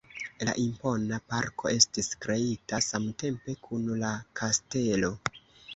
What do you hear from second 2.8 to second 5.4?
samtempe kun la kastelo.